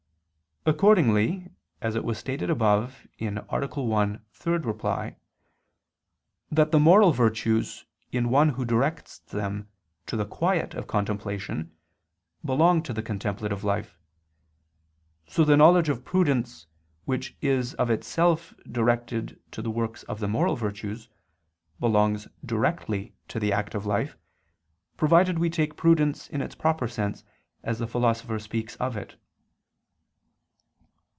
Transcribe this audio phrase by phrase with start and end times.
[0.63, 1.47] Accordingly,
[1.81, 3.25] as it was stated above (A.
[3.33, 3.39] 1,
[4.13, 4.57] ad 3)
[6.51, 9.69] that the moral virtues in one who directs them
[10.05, 11.75] to the quiet of contemplation
[12.45, 13.97] belong to the contemplative life,
[15.25, 16.67] so the knowledge of prudence,
[17.05, 21.09] which is of itself directed to the works of the moral virtues,
[21.79, 24.15] belongs directly to the active life,
[24.95, 27.23] provided we take prudence in its proper sense
[27.63, 29.17] as the Philosopher speaks of it.